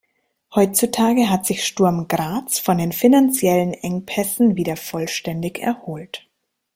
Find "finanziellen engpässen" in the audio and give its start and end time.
2.91-4.55